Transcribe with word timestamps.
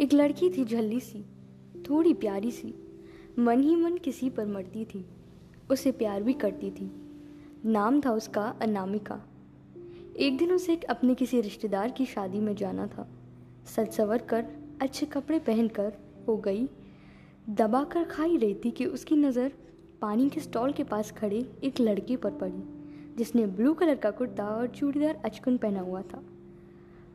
एक 0.00 0.12
लड़की 0.14 0.48
थी 0.50 0.64
झल्ली 0.64 1.00
सी, 1.00 1.24
थोड़ी 1.90 2.14
प्यारी 2.14 2.50
सी, 2.50 2.74
मन 3.38 3.60
ही 3.60 3.76
मन 3.76 3.96
किसी 3.96 4.30
पर 4.30 4.46
मरती 4.46 4.84
थी, 4.84 5.04
उसे 5.70 5.92
प्यार 5.92 6.22
भी 6.22 6.32
करती 6.32 6.70
थी। 6.70 6.90
नाम 7.64 8.00
था 8.00 8.12
उसका 8.12 8.42
अनामिका। 8.62 9.20
एक 10.16 10.36
दिन 10.38 10.52
उसे 10.52 10.76
अपने 10.76 11.14
किसी 11.14 11.40
रिश्तेदार 11.40 11.90
की 11.90 12.06
शादी 12.06 12.40
में 12.40 12.54
जाना 12.56 12.86
था। 12.86 13.08
सज 13.66 13.88
सवर 13.88 14.18
कर, 14.18 14.44
अच्छे 14.82 15.06
कपड़े 15.06 15.38
पहनकर 15.38 15.92
हो 16.28 16.36
गई 16.36 16.68
दबा 17.48 17.84
कर 17.84 18.04
खाई 18.04 18.36
रही 18.36 18.54
थी 18.54 18.70
कि 18.70 18.86
उसकी 18.86 19.16
नज़र 19.16 19.52
पानी 20.00 20.28
के 20.30 20.40
स्टॉल 20.40 20.72
के 20.72 20.84
पास 20.84 21.12
खड़े 21.12 21.46
एक 21.64 21.80
लड़के 21.80 22.16
पर 22.16 22.30
पड़ी, 22.30 22.62
जिसने 23.16 23.46
ब्लू 23.46 23.74
कलर 23.74 23.94
का 23.94 24.10
कुर्ता 24.10 24.44
और 24.44 24.66
चूड़ीदार 24.66 25.22
अचकन 25.24 25.56
पहना 25.56 25.80
हुआ 25.80 26.02
था। 26.02 26.22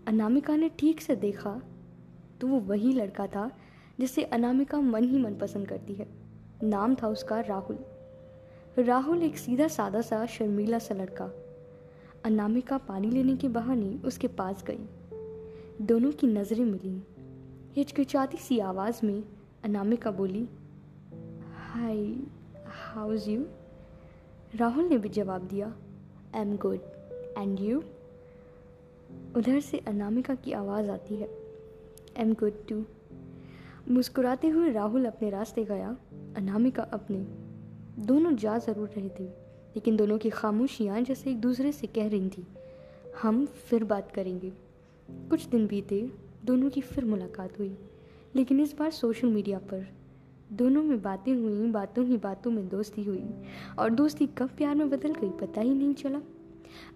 अनामिका 0.08 0.56
ने 0.56 0.70
ठीक 0.70 1.02
से 1.02 1.16
देखा 1.16 1.62
तो 2.42 2.48
वो 2.48 2.60
वही 2.60 2.94
लड़का 2.94 3.28
था 3.28 3.52
जिसे 4.00 4.24
अनामिका 4.24 4.82
मन 4.82 5.04
ही 5.04 5.18
मन 5.18 5.36
पसंद 5.36 5.68
करती 5.68 5.94
है। 5.94 6.08
नाम 6.64 6.96
था 6.96 7.08
उसका 7.08 7.40
राहुल। 7.40 7.80
राहुल 8.80 9.24
एक 9.24 9.38
सीधा 9.38 9.68
सादा 9.68 10.02
सा, 10.02 10.26
शर्मीला 10.26 10.80
सा 10.80 10.96
लड़का। 10.96 11.32
अनामिका 12.24 12.78
पानी 12.78 13.10
लेने 13.10 13.36
के 13.36 13.48
बहाने 13.48 14.00
उसके 14.06 14.28
पास 14.28 14.64
गई। 14.64 14.90
दोनों 15.82 16.12
की 16.12 16.28
नज़रें 16.28 16.66
मिली। 16.66 17.04
हिचकिचाती 17.76 18.38
सी 18.38 18.60
आवाज़ 18.60 19.06
में 19.06 19.24
अनामिका 19.64 20.12
बोली 20.12 20.50
हाय 21.56 22.16
हाउज 22.66 23.28
यू 23.28 23.46
राहुल 24.56 24.86
ने 24.86 24.98
भी 24.98 25.10
जवाब 25.10 25.42
दिया 25.42 25.76
I 26.36 26.42
am 26.42 26.58
good 26.58 26.80
and 27.38 27.60
you 27.60 27.84
उधर 29.36 29.60
से 29.60 29.78
अनामिका 29.78 30.36
की 30.36 30.52
आवाज़ 30.52 30.90
आती 30.90 31.16
है। 31.16 31.41
Am 32.18 32.34
good 32.34 32.54
too. 32.70 32.84
मुस्कुराते 33.90 34.48
हुए 34.48 34.72
राहुल 34.72 35.06
अपने 35.06 35.30
रास्ते 35.30 35.64
गया, 35.64 35.96
अनामिका 36.38 36.84
अपने। 36.84 37.18
दोनों 38.06 38.36
जा 38.36 38.58
ज़रूर 38.58 38.90
रहे 38.90 39.10
थे, 39.10 39.24
लेकिन 39.24 39.96
दोनों 39.96 40.18
की 40.18 40.30
खामोशियाँ 40.30 41.02
जैसे 41.02 41.32
एक 41.32 41.40
दूसरे 41.42 41.72
से 41.72 41.88
कह 41.88 42.08
रही 42.08 42.30
थी, 42.30 42.46
हम 43.22 43.46
फिर 43.46 43.84
बात 43.84 44.12
करेंगे। 44.12 44.52
कुछ 45.30 45.46
दिन 45.46 45.68
बीते, 45.68 46.02
दोनों 46.46 46.70
की 46.70 46.82
फिर 46.82 47.06
मुलाकात 47.06 47.60
हुई, 47.60 47.78
लेकिन 48.36 48.60
इस 48.60 48.76
बार 48.80 48.92
सोशल 48.92 49.28
मीडिया 49.28 49.58
पर। 49.58 49.88
दोनों 50.52 50.84
में 50.84 51.02
बातें 51.02 51.34
हुई, 51.36 51.72
बातों 51.72 52.06
ही 52.06 52.18
बातों 52.18 52.52
में 52.52 52.68
दोस्ती 52.70 53.04
हुई, 53.04 53.24
और 53.80 53.90
दोस्ती 53.90 54.28
कब 54.28 54.50
प्यार 54.50 54.76
में 54.76 54.90
बदल 54.90 55.14
गई 55.14 55.30
पता 55.30 55.62
ही 55.62 55.74
नहीं 55.74 55.94
चला। 55.94 56.22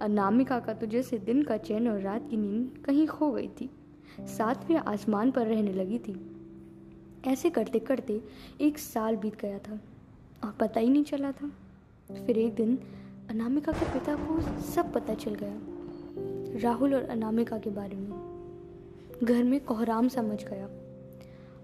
अनामिका 0.02 0.59
का 0.59 0.73
तो 0.73 0.86
जैसे 0.86 1.17
दिन 1.17 1.43
का 1.43 1.58
चैन 1.58 1.88
और 1.88 1.99
रात 1.99 2.30
की 2.30 2.38
नींद 2.38 2.77
कहीं 2.86 3.08
खो 3.08 3.31
गई 3.31 3.47
थी। 3.47 3.69
सातवें 4.20 4.78
आसमान 4.78 5.31
पर 5.31 5.48
रहने 5.48 5.73
लगी 5.73 6.00
थी। 6.00 6.31
ऐसे 7.28 7.50
करते 7.50 7.80
करते 7.80 8.22
एक 8.61 8.78
साल 8.78 9.16
बीत 9.16 9.42
गया 9.42 9.59
था। 9.59 9.80
और 10.44 10.52
पता 10.59 10.80
ही 10.80 10.89
नहीं 10.89 11.03
चला 11.03 11.31
था। 11.31 11.52
फिर 12.26 12.38
एक 12.38 12.56
दिन 12.56 12.80
अनामिका 13.30 13.72
के 13.72 14.00
पिता 14.00 14.16
को 14.16 14.61
सब 14.61 14.94
पता 14.94 15.14
चल 15.14 15.36
गया। 15.36 15.61
राहुल 16.59 16.95
और 16.95 17.03
अनामिका 17.03 17.58
के 17.58 17.70
बारे 17.70 17.95
में। 17.95 18.26
घर 19.23 19.44
में 19.44 19.66
कोहराम 19.66 20.08
समझ 20.08 20.45
गया। 20.45 20.70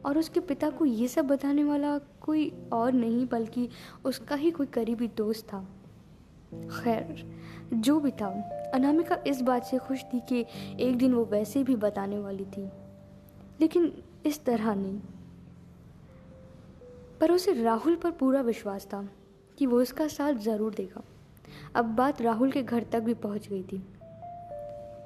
और 0.06 0.18
उसके 0.18 0.40
पिता 0.40 0.70
को 0.70 0.86
ये 0.86 1.08
सब 1.08 1.28
बताने 1.28 1.64
वाला 1.64 1.98
कोई 1.98 2.54
और 2.74 2.94
नहीं, 2.94 3.28
बल्कि 3.28 3.70
उसका 4.06 4.36
ही 4.36 4.52
कोई 4.52 4.66
करीबी 4.66 5.08
दोस्त 5.08 5.48
था। 5.48 5.68
खैर, 6.52 7.26
जो 7.74 8.00
भी 8.00 8.12
था, 8.12 8.28
अनामिका 8.74 9.18
इस 9.28 9.42
बात 9.42 9.64
से 9.64 9.78
खुश 9.78 10.04
थी 10.04 10.20
कि 10.20 10.46
एक 10.80 10.98
दिन 10.98 11.14
वो 11.14 11.26
वैसे 11.26 11.64
भी 11.64 11.76
बताने 11.76 12.20
वाली 12.20 12.46
थी, 12.46 12.70
लेकिन 13.62 13.92
इस 14.26 14.44
तरह 14.46 14.76
नहीं। 14.76 15.00
पर 17.20 17.32
उसे 17.32 17.54
राहुल 17.54 17.96
पर 17.96 18.12
पूरा 18.12 18.42
विश्वास 18.42 18.86
था 18.86 19.08
कि 19.58 19.66
वो 19.66 19.82
इसका 19.82 20.08
साथ 20.08 20.34
ज़रूर 20.34 20.74
देगा। 20.74 21.04
अब 21.76 21.86
बात 21.86 22.22
राहुल 22.22 22.52
के 22.52 22.64
घर 22.64 22.84
तक 22.84 23.00
भी 23.00 23.14
पहुँच 23.14 23.48
गई 23.48 23.64
थी। 23.64 23.84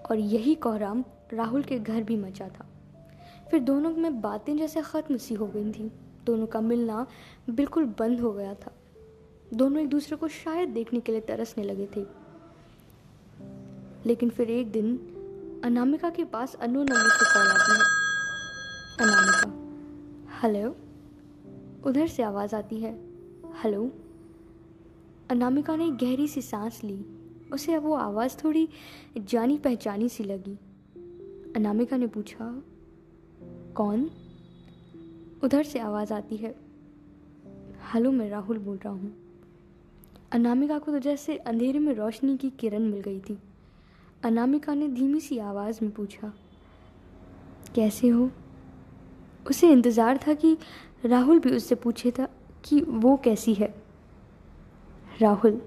और 0.09 0.19
यही 0.19 0.55
कोहराम 0.55 1.03
राहुल 1.33 1.63
के 1.63 1.79
घर 1.79 2.03
भी 2.03 2.17
मचा 2.17 2.47
था। 2.47 2.65
फिर 3.51 3.59
दोनों 3.59 3.91
में 3.91 4.21
बातें 4.21 4.55
जैसे 4.57 4.81
ख़त्म 4.81 5.17
सी 5.17 5.33
हो 5.33 5.47
गई 5.47 5.71
थी। 5.71 5.91
दोनों 6.25 6.47
का 6.47 6.61
मिलना 6.61 7.05
बिल्कुल 7.49 7.85
बंद 7.99 8.19
हो 8.19 8.31
गया 8.33 8.53
था। 8.53 8.71
दोनों 9.55 9.83
एक 9.83 9.89
दूसरे 9.89 10.17
को 10.17 10.27
शायद 10.27 10.69
देखने 10.69 10.99
के 10.99 11.11
लिए 11.11 11.21
तरसने 11.21 11.63
लगे 11.63 11.87
थे। 11.95 12.05
लेकिन 14.05 14.29
फिर 14.29 14.51
एक 14.51 14.71
दिन 14.71 14.97
अनामिका 15.63 16.09
के 16.09 16.23
पास 16.23 16.55
अनु 16.55 16.79
नंबर 16.79 17.09
से 17.09 17.33
कॉल 17.33 17.47
आती 17.47 17.71
है। 17.71 17.85
अनामिका, 18.99 19.55
हेलो? 20.41 20.75
उधर 21.89 22.07
से 22.07 22.23
आवाज़ 22.23 22.55
आती 22.55 22.79
है। 22.79 22.93
हेलो? 23.63 23.91
अनामिका 25.29 25.75
ने 25.75 25.91
गहरी 25.91 26.27
सी 26.27 26.41
सांस 26.41 26.83
ली। 26.83 27.05
उसे 27.53 27.73
अब 27.73 27.83
वो 27.83 27.93
आवाज़ 27.93 28.37
थोड़ी 28.43 28.69
जानी 29.17 29.57
पहचानी 29.57 30.09
सी 30.09 30.23
लगी। 30.23 30.59
अनामिका 31.55 31.97
ने 31.97 32.07
पूछा, 32.07 32.63
कौन? 33.75 34.09
उधर 35.43 35.63
से 35.63 35.79
आवाज़ 35.79 36.13
आती 36.13 36.35
है। 36.35 36.55
हेलो, 37.93 38.11
मैं 38.11 38.29
राहुल 38.29 38.57
बोल 38.57 38.77
रहा 38.77 38.93
हूँ। 38.93 39.24
अनामिका 40.31 40.77
को 40.79 40.91
तो 40.91 40.99
जैसे 40.99 41.35
अंधेरे 41.37 41.79
में 41.79 41.93
रोशनी 41.93 42.35
की 42.37 42.49
किरण 42.49 42.81
मिल 42.81 43.01
गई 43.01 43.19
थी। 43.19 43.37
अनामिका 44.23 44.73
ने 44.73 44.87
धीमी 44.89 45.19
सी 45.19 45.37
आवाज़ 45.39 45.79
में 45.81 45.91
पूछा, 45.91 46.31
कैसे 47.75 48.07
हो? 48.07 48.29
उसे 49.45 49.69
इंतज़ार 49.71 50.17
था 50.17 50.33
कि 50.33 50.57
राहुल 51.05 51.39
भी 51.39 51.51
उससे 51.51 51.75
पूछे 51.75 52.11
था 52.11 52.27
कि 52.63 52.81
वो 52.81 53.15
कैसी 53.17 53.53
है। 53.53 53.73
Rahul, 55.21 55.61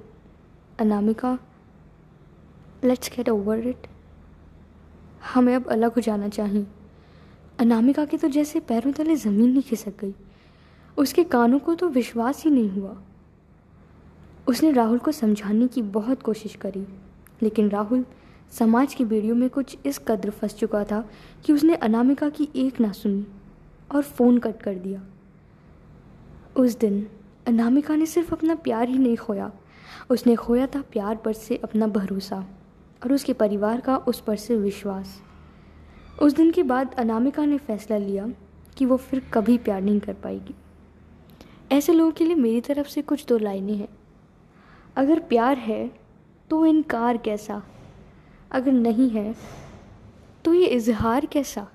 Anamika 0.78 1.38
let's 2.84 3.10
get 3.10 3.28
over 3.28 3.66
it 3.68 3.86
हमें 5.24 5.54
अब 5.54 5.68
अलग 5.68 5.94
हो 5.94 6.00
जाना 6.00 6.28
चाहिए। 6.28 6.66
अनामिका 7.60 8.04
के 8.04 8.16
तो 8.16 8.28
जैसे 8.28 8.60
पैरों 8.60 8.92
तले 8.92 9.16
ज़मीन 9.16 9.50
नहीं 9.50 9.62
खिसक 9.62 10.00
गई। 10.00 10.14
उसके 10.96 11.24
कानों 11.26 11.58
को 11.58 11.74
तो 11.74 11.88
विश्वास 11.90 12.44
ही 12.44 12.50
नहीं 12.50 12.70
हुआ। 12.70 12.96
उसने 14.48 14.70
राहुल 14.72 14.98
को 14.98 15.12
समझाने 15.12 15.66
की 15.66 15.82
बहुत 15.82 16.22
कोशिश 16.22 16.54
करी, 16.54 16.86
लेकिन 17.42 17.68
राहुल 17.68 18.04
समाज 18.52 18.94
की 18.94 19.04
बेड़ियों 19.04 19.34
में 19.36 19.50
कुछ 19.50 19.76
इस 19.86 19.98
कदर 19.98 20.30
फंस 20.30 20.54
चुका 20.54 20.84
था 20.84 21.08
कि 21.46 21.52
उसने 21.52 21.74
अनामिका 21.74 22.28
की 22.28 22.48
एक 22.56 22.80
ना 22.80 22.92
सुनी 22.92 23.26
और 23.94 24.02
फ़ोन 24.02 24.38
कट 24.38 24.62
कर 24.62 24.74
दिया। 24.74 25.02
उस 26.56 26.78
दिन 26.78 27.06
अनामिका 27.46 27.96
ने 27.96 28.06
सिर्फ़ 28.06 28.32
अपना 28.32 28.54
प्यार 28.54 28.88
ही 28.88 28.98
नहीं 28.98 29.16
खोया। 29.16 29.50
उसने 30.10 30.36
खोया 30.36 30.66
था 30.66 30.80
प्यार 30.82 31.16
पर 31.16 31.32
से 31.32 31.56
अपना 31.56 31.86
भरोसा 31.86 32.38
और 33.04 33.12
उसके 33.12 33.32
परिवार 33.32 33.80
का 33.80 33.96
उस 33.96 34.20
पर 34.20 34.36
से 34.36 34.56
विश्वास। 34.56 35.20
उस 36.22 36.32
दिन 36.32 36.50
के 36.50 36.62
बाद 36.62 36.94
अनामिका 36.94 37.44
ने 37.44 37.58
फैसला 37.58 37.96
लिया 37.96 38.28
कि 38.76 38.84
वो 38.84 38.96
फिर 38.96 39.22
कभी 39.34 39.58
प्यार 39.58 39.82
नहीं 39.82 40.00
कर 40.00 40.14
पाएगी। 40.14 40.54
ऐसे 41.72 41.92
लोगों 41.92 42.12
के 42.12 42.24
लिए 42.24 42.36
मेरी 42.36 42.60
तरफ़ 42.60 42.88
से 42.88 43.02
कुछ 43.02 43.26
दो 43.26 43.38
लाइनें 43.38 43.76
हैं। 43.76 43.88
अगर 44.98 45.18
प्यार 45.18 45.58
है 45.58 45.90
तो 46.50 46.66
इनकार 46.66 47.16
कैसा? 47.16 47.62
अगर 48.52 48.72
नहीं 48.72 49.10
है 49.10 49.34
तो 50.44 50.54
ये 50.54 50.66
इजहार 50.66 51.26
कैसा? 51.26 51.66